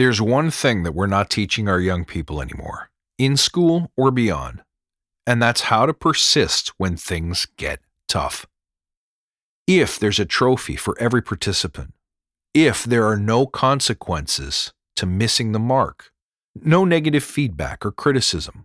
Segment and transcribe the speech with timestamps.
[0.00, 4.62] There's one thing that we're not teaching our young people anymore, in school or beyond,
[5.26, 8.46] and that's how to persist when things get tough.
[9.66, 11.92] If there's a trophy for every participant,
[12.54, 16.12] if there are no consequences to missing the mark,
[16.54, 18.64] no negative feedback or criticism,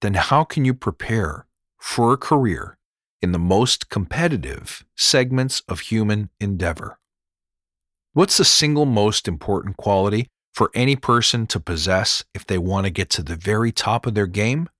[0.00, 2.78] then how can you prepare for a career
[3.20, 7.00] in the most competitive segments of human endeavor?
[8.12, 12.90] What's the single most important quality for any person to possess if they want to
[12.90, 14.70] get to the very top of their game?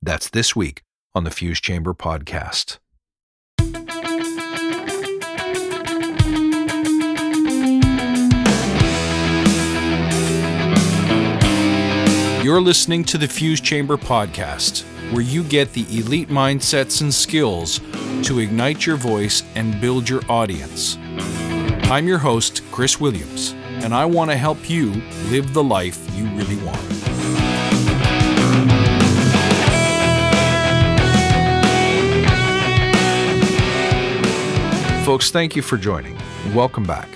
[0.00, 2.78] That's this week on the Fuse Chamber podcast.
[12.44, 17.80] You're listening to the Fuse Chamber podcast, where you get the elite mindsets and skills
[18.22, 20.96] to ignite your voice and build your audience.
[21.90, 24.92] I'm your host, Chris Williams, and I want to help you
[25.30, 26.78] live the life you really want.
[35.04, 36.18] Folks, thank you for joining.
[36.54, 37.08] Welcome back.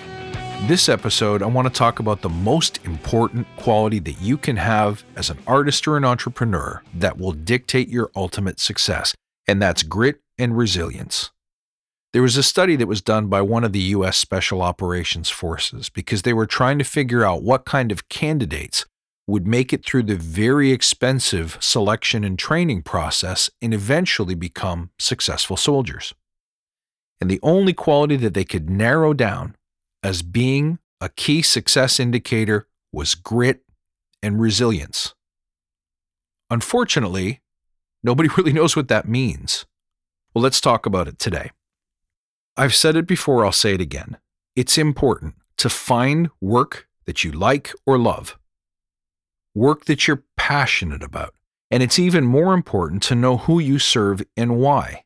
[0.67, 5.05] This episode, I want to talk about the most important quality that you can have
[5.17, 9.15] as an artist or an entrepreneur that will dictate your ultimate success,
[9.47, 11.33] and that's grit and resilience.
[12.13, 14.19] There was a study that was done by one of the U.S.
[14.19, 18.85] Special Operations Forces because they were trying to figure out what kind of candidates
[19.27, 25.57] would make it through the very expensive selection and training process and eventually become successful
[25.57, 26.13] soldiers.
[27.19, 29.57] And the only quality that they could narrow down
[30.03, 33.63] as being a key success indicator was grit
[34.23, 35.15] and resilience.
[36.51, 37.41] Unfortunately,
[38.03, 39.65] nobody really knows what that means.
[40.35, 41.53] Well, let's talk about it today.
[42.57, 44.19] I've said it before, I'll say it again.
[44.55, 48.39] It's important to find work that you like or love,
[49.55, 51.35] work that you're passionate about.
[51.71, 55.05] And it's even more important to know who you serve and why.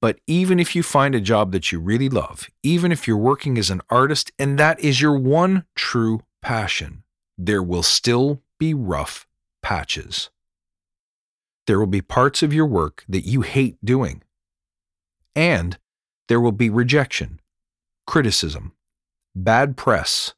[0.00, 3.58] But even if you find a job that you really love, even if you're working
[3.58, 7.04] as an artist and that is your one true passion,
[7.38, 9.26] there will still be rough
[9.62, 10.30] patches.
[11.66, 14.22] There will be parts of your work that you hate doing.
[15.36, 15.78] And
[16.30, 17.40] there will be rejection,
[18.06, 18.72] criticism,
[19.34, 20.32] bad press,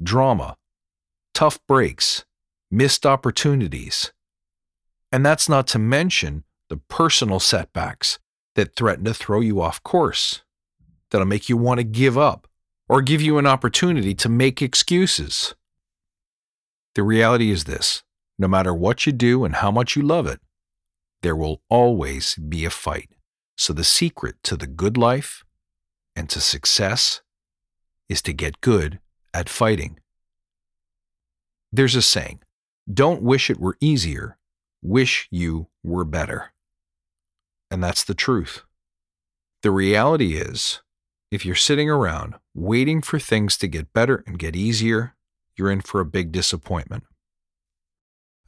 [0.00, 0.56] drama,
[1.34, 2.24] tough breaks,
[2.70, 4.12] missed opportunities.
[5.10, 8.20] And that's not to mention the personal setbacks
[8.54, 10.44] that threaten to throw you off course,
[11.10, 12.46] that'll make you want to give up
[12.88, 15.56] or give you an opportunity to make excuses.
[16.94, 18.04] The reality is this
[18.38, 20.40] no matter what you do and how much you love it,
[21.22, 23.13] there will always be a fight.
[23.56, 25.44] So, the secret to the good life
[26.16, 27.22] and to success
[28.08, 29.00] is to get good
[29.32, 29.98] at fighting.
[31.72, 32.40] There's a saying
[32.92, 34.36] don't wish it were easier,
[34.82, 36.52] wish you were better.
[37.70, 38.62] And that's the truth.
[39.62, 40.82] The reality is,
[41.30, 45.14] if you're sitting around waiting for things to get better and get easier,
[45.56, 47.04] you're in for a big disappointment.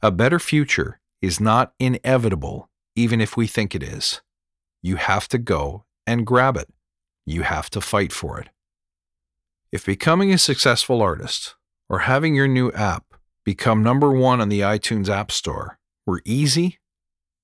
[0.01, 4.21] A better future is not inevitable, even if we think it is.
[4.87, 6.69] You have to go and grab it.
[7.25, 8.47] You have to fight for it.
[9.69, 11.55] If becoming a successful artist
[11.89, 13.03] or having your new app
[13.43, 16.79] become number one on the iTunes App Store were easy,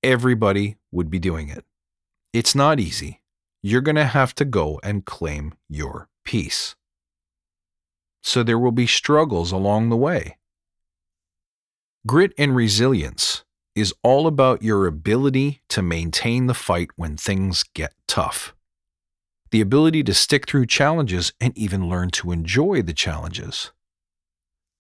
[0.02, 1.66] everybody would be doing it.
[2.32, 3.22] It's not easy.
[3.62, 6.78] You're going to have to go and claim your piece.
[8.22, 10.38] So there will be struggles along the way.
[12.08, 13.44] Grit and resilience
[13.76, 18.54] is all about your ability to maintain the fight when things get tough.
[19.52, 23.72] The ability to stick through challenges and even learn to enjoy the challenges.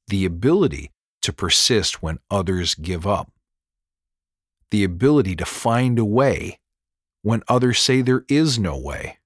[0.07, 3.31] The ability to persist when others give up.
[4.71, 6.59] The ability to find a way
[7.21, 9.19] when others say there is no way.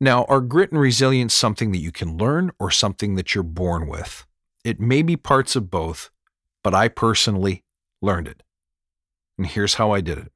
[0.00, 3.88] Now, are grit and resilience something that you can learn or something that you're born
[3.88, 4.24] with?
[4.64, 6.10] It may be parts of both,
[6.62, 7.64] but I personally
[8.00, 8.42] learned it.
[9.36, 10.32] And here's how I did it.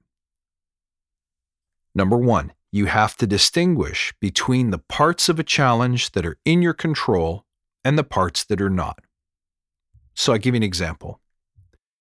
[1.94, 6.62] Number one, you have to distinguish between the parts of a challenge that are in
[6.62, 7.44] your control
[7.84, 9.00] and the parts that are not.
[10.14, 11.20] So I'll give you an example.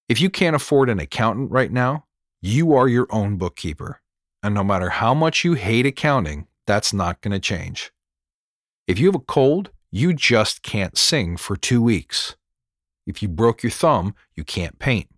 [0.08, 2.06] If you can't afford an accountant right now,
[2.42, 4.02] you are your own bookkeeper.
[4.44, 7.92] And no matter how much you hate accounting, that's not going to change.
[8.88, 12.36] If you have a cold, you just can't sing for two weeks.
[13.06, 15.10] If you broke your thumb, you can't paint.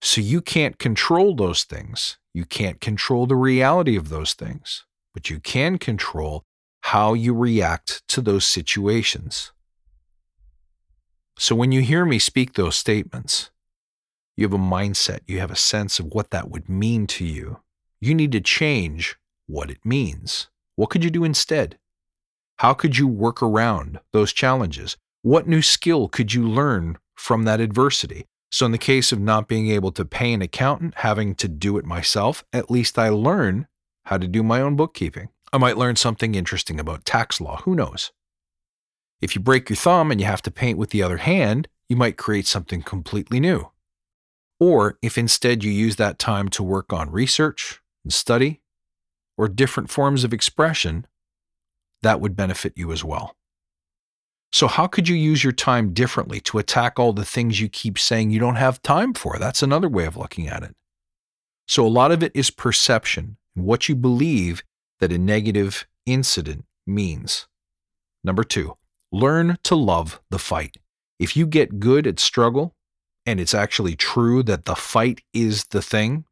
[0.00, 2.18] So you can't control those things.
[2.32, 6.44] You can't control the reality of those things, but you can control
[6.82, 9.52] how you react to those situations.
[11.36, 13.50] So when you hear me speak those statements,
[14.36, 17.60] you have a mindset, you have a sense of what that would mean to you.
[18.00, 19.16] You need to change
[19.46, 20.48] what it means.
[20.76, 21.78] What could you do instead?
[22.58, 24.96] How could you work around those challenges?
[25.22, 28.26] What new skill could you learn from that adversity?
[28.50, 31.76] So, in the case of not being able to pay an accountant, having to do
[31.76, 33.66] it myself, at least I learn
[34.06, 35.28] how to do my own bookkeeping.
[35.52, 37.58] I might learn something interesting about tax law.
[37.64, 38.10] Who knows?
[39.20, 41.96] If you break your thumb and you have to paint with the other hand, you
[41.96, 43.70] might create something completely new.
[44.60, 48.60] Or if instead you use that time to work on research and study
[49.36, 51.06] or different forms of expression,
[52.02, 53.36] that would benefit you as well.
[54.50, 57.98] So, how could you use your time differently to attack all the things you keep
[57.98, 59.38] saying you don't have time for?
[59.38, 60.74] That's another way of looking at it.
[61.66, 64.62] So, a lot of it is perception and what you believe
[65.00, 67.46] that a negative incident means.
[68.24, 68.76] Number two,
[69.12, 70.78] learn to love the fight.
[71.18, 72.74] If you get good at struggle
[73.26, 76.24] and it's actually true that the fight is the thing,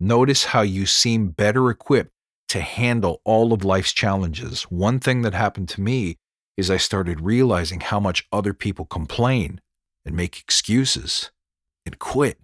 [0.00, 2.12] notice how you seem better equipped
[2.48, 4.62] to handle all of life's challenges.
[4.64, 6.16] One thing that happened to me
[6.56, 9.60] is I started realizing how much other people complain
[10.04, 11.30] and make excuses
[11.86, 12.38] and quit.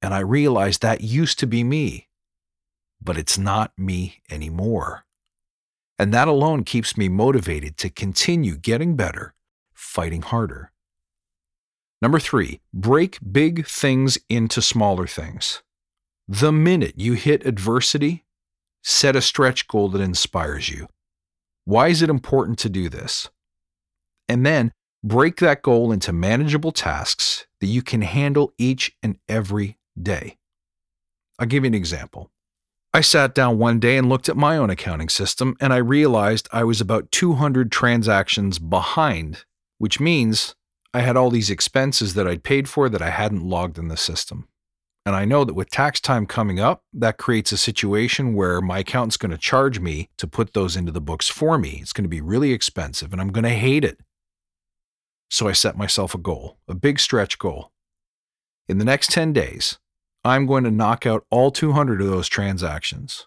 [0.00, 2.08] And I realized that used to be me,
[3.02, 5.04] but it's not me anymore.
[5.98, 9.34] And that alone keeps me motivated to continue getting better,
[9.74, 10.70] fighting harder.
[12.00, 15.62] Number three, break big things into smaller things.
[16.28, 18.24] The minute you hit adversity,
[18.84, 20.88] set a stretch goal that inspires you.
[21.68, 23.28] Why is it important to do this?
[24.26, 24.72] And then
[25.04, 30.38] break that goal into manageable tasks that you can handle each and every day.
[31.38, 32.30] I'll give you an example.
[32.94, 36.48] I sat down one day and looked at my own accounting system, and I realized
[36.54, 39.44] I was about 200 transactions behind,
[39.76, 40.54] which means
[40.94, 43.98] I had all these expenses that I'd paid for that I hadn't logged in the
[43.98, 44.48] system.
[45.08, 48.80] And I know that with tax time coming up, that creates a situation where my
[48.80, 51.78] accountant's going to charge me to put those into the books for me.
[51.80, 54.00] It's going to be really expensive and I'm going to hate it.
[55.30, 57.72] So I set myself a goal, a big stretch goal.
[58.68, 59.78] In the next 10 days,
[60.26, 63.26] I'm going to knock out all 200 of those transactions.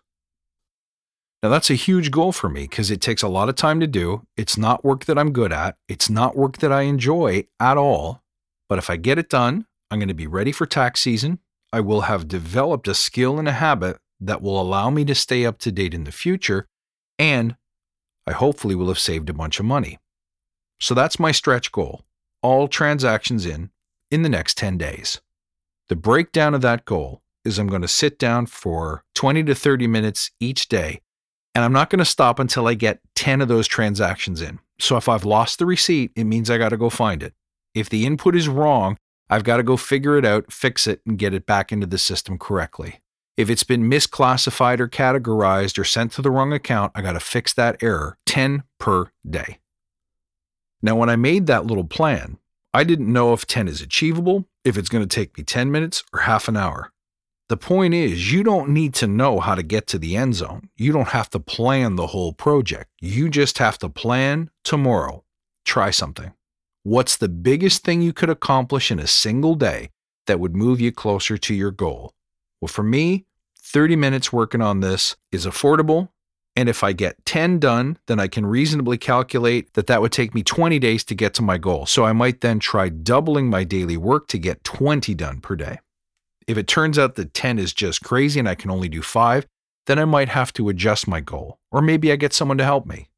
[1.41, 3.87] Now, that's a huge goal for me because it takes a lot of time to
[3.87, 4.27] do.
[4.37, 8.21] It's not work that I'm good at, it's not work that I enjoy at all.
[8.69, 11.39] But if I get it done, I'm going to be ready for tax season.
[11.73, 15.45] I will have developed a skill and a habit that will allow me to stay
[15.45, 16.67] up to date in the future,
[17.17, 17.55] and
[18.27, 19.99] I hopefully will have saved a bunch of money.
[20.79, 22.03] So that's my stretch goal
[22.41, 23.69] all transactions in
[24.09, 25.21] in the next 10 days.
[25.89, 29.87] The breakdown of that goal is I'm going to sit down for 20 to 30
[29.87, 31.01] minutes each day,
[31.53, 34.59] and I'm not going to stop until I get 10 of those transactions in.
[34.79, 37.33] So if I've lost the receipt, it means I got to go find it.
[37.73, 38.97] If the input is wrong,
[39.31, 41.97] I've got to go figure it out, fix it, and get it back into the
[41.97, 42.99] system correctly.
[43.37, 47.21] If it's been misclassified or categorized or sent to the wrong account, I got to
[47.21, 49.59] fix that error 10 per day.
[50.81, 52.39] Now, when I made that little plan,
[52.73, 56.03] I didn't know if 10 is achievable, if it's going to take me 10 minutes
[56.11, 56.91] or half an hour.
[57.47, 60.69] The point is, you don't need to know how to get to the end zone.
[60.75, 62.89] You don't have to plan the whole project.
[62.99, 65.23] You just have to plan tomorrow.
[65.63, 66.33] Try something.
[66.83, 69.91] What's the biggest thing you could accomplish in a single day
[70.25, 72.15] that would move you closer to your goal?
[72.59, 73.25] Well, for me,
[73.59, 76.09] 30 minutes working on this is affordable.
[76.55, 80.33] And if I get 10 done, then I can reasonably calculate that that would take
[80.33, 81.85] me 20 days to get to my goal.
[81.85, 85.79] So I might then try doubling my daily work to get 20 done per day.
[86.47, 89.45] If it turns out that 10 is just crazy and I can only do five,
[89.85, 92.87] then I might have to adjust my goal, or maybe I get someone to help
[92.87, 93.09] me.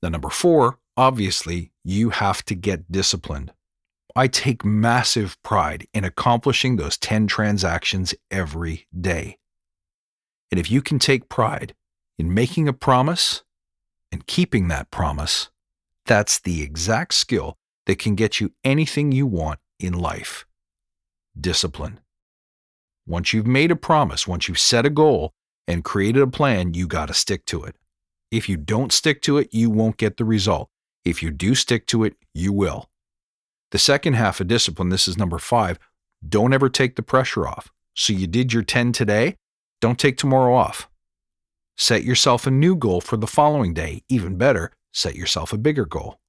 [0.00, 3.52] The number four, obviously, you have to get disciplined.
[4.14, 9.38] I take massive pride in accomplishing those 10 transactions every day.
[10.50, 11.74] And if you can take pride
[12.18, 13.42] in making a promise
[14.10, 15.48] and keeping that promise,
[16.04, 17.56] that's the exact skill
[17.86, 20.46] that can get you anything you want in life
[21.40, 21.98] discipline.
[23.06, 25.32] Once you've made a promise, once you've set a goal
[25.66, 27.74] and created a plan, you got to stick to it.
[28.30, 30.68] If you don't stick to it, you won't get the result.
[31.04, 32.88] If you do stick to it, you will.
[33.70, 35.78] The second half of discipline, this is number five,
[36.26, 37.72] don't ever take the pressure off.
[37.94, 39.36] So you did your 10 today,
[39.80, 40.88] don't take tomorrow off.
[41.76, 44.02] Set yourself a new goal for the following day.
[44.08, 46.20] Even better, set yourself a bigger goal.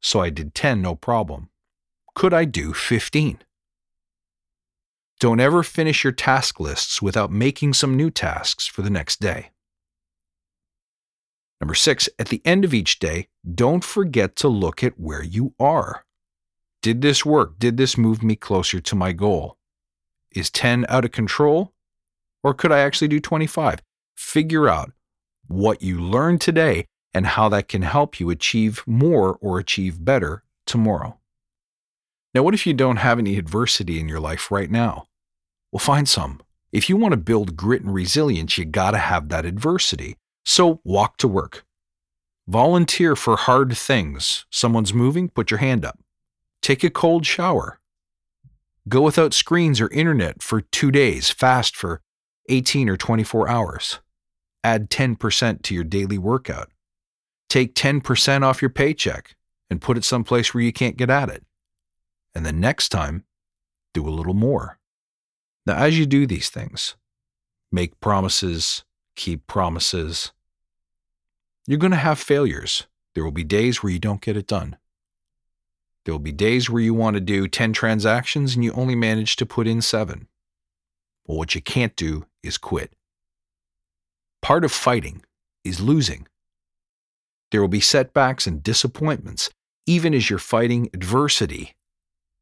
[0.00, 1.50] So I did 10, no problem.
[2.14, 3.38] Could I do 15?
[5.20, 9.50] Don't ever finish your task lists without making some new tasks for the next day.
[11.60, 15.54] Number six, at the end of each day, don't forget to look at where you
[15.58, 16.04] are.
[16.82, 17.58] Did this work?
[17.58, 19.56] Did this move me closer to my goal?
[20.34, 21.72] Is 10 out of control?
[22.42, 23.80] Or could I actually do 25?
[24.16, 24.92] Figure out
[25.46, 30.42] what you learned today and how that can help you achieve more or achieve better
[30.66, 31.18] tomorrow.
[32.34, 35.06] Now, what if you don't have any adversity in your life right now?
[35.70, 36.42] Well, find some.
[36.72, 40.16] If you want to build grit and resilience, you got to have that adversity.
[40.44, 41.64] So walk to work.
[42.46, 44.44] Volunteer for hard things.
[44.50, 45.98] Someone's moving, put your hand up.
[46.60, 47.80] Take a cold shower.
[48.88, 52.02] Go without screens or internet for two days, fast for
[52.50, 54.00] 18 or 24 hours.
[54.62, 56.70] Add 10% to your daily workout.
[57.48, 59.36] Take 10% off your paycheck
[59.70, 61.44] and put it someplace where you can't get at it.
[62.34, 63.24] And the next time,
[63.94, 64.78] do a little more.
[65.66, 66.96] Now, as you do these things,
[67.72, 68.84] make promises,
[69.16, 70.32] keep promises,
[71.66, 72.86] you're going to have failures.
[73.14, 74.76] There will be days where you don't get it done.
[76.04, 79.36] There will be days where you want to do 10 transactions and you only manage
[79.36, 80.28] to put in seven.
[81.26, 82.92] Well, what you can't do is quit.
[84.42, 85.24] Part of fighting
[85.64, 86.26] is losing.
[87.50, 89.48] There will be setbacks and disappointments,
[89.86, 91.74] even as you're fighting adversity.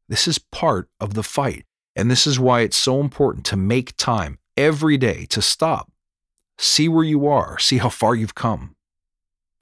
[0.09, 1.65] This is part of the fight.
[1.95, 5.91] And this is why it's so important to make time every day to stop,
[6.57, 8.75] see where you are, see how far you've come,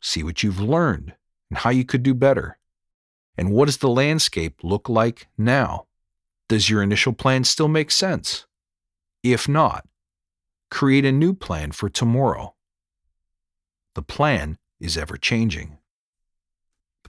[0.02, 1.14] see what you've learned
[1.50, 2.58] and how you could do better.
[3.38, 5.88] And what does the landscape look like now?
[6.50, 8.46] Does your initial plan still make sense?
[9.24, 9.88] If not,
[10.70, 12.56] create a new plan for tomorrow.
[13.96, 15.78] The plan is ever changing.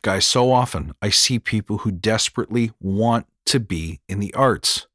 [0.02, 4.88] Guys, so often I see people who desperately want to be in the arts.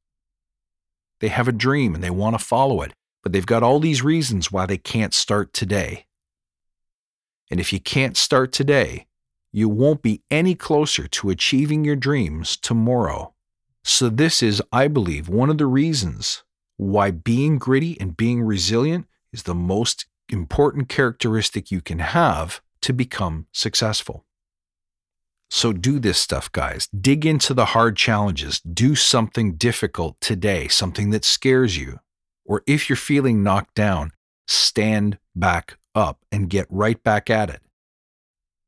[1.20, 2.94] They have a dream and they want to follow it,
[3.28, 6.06] but they've got all these reasons why they can't start today.
[7.52, 9.08] And if you can't start today,
[9.52, 13.34] you won't be any closer to achieving your dreams tomorrow.
[13.84, 16.46] So, this is, I believe, one of the reasons
[16.78, 22.94] why being gritty and being resilient is the most important characteristic you can have to
[22.94, 24.24] become successful.
[25.50, 26.88] So do this stuff, guys.
[26.88, 28.62] Dig into the hard challenges.
[28.62, 32.00] Do something difficult today, something that scares you.
[32.48, 34.12] Or if you're feeling knocked down,
[34.48, 37.62] stand back up and get right back at it.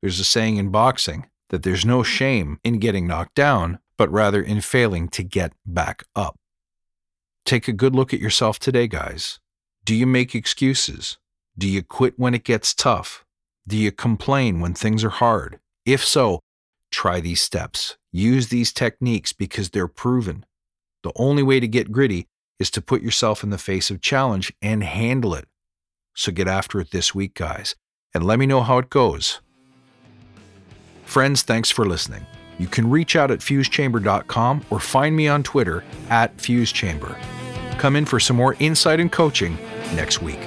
[0.02, 4.42] There's a saying in boxing that there's no shame in getting knocked down, but rather
[4.42, 6.36] in failing to get back up.
[7.46, 9.40] Take a good look at yourself today, guys.
[9.86, 11.18] Do you make excuses?
[11.58, 13.26] Do you quit when it gets tough?
[13.68, 15.60] Do you complain when things are hard?
[15.86, 16.42] If so,
[16.92, 17.98] try these steps.
[18.12, 20.46] Use these techniques because they're proven.
[21.04, 22.28] The only way to get gritty
[22.60, 25.48] is to put yourself in the face of challenge and handle it.
[26.14, 27.76] So get after it this week, guys,
[28.14, 29.40] and let me know how it goes.
[31.06, 32.26] Friends, thanks for listening.
[32.60, 37.18] You can reach out at fusechamber.com or find me on Twitter at fusechamber.
[37.80, 39.58] Come in for some more insight and coaching
[39.96, 40.40] next week.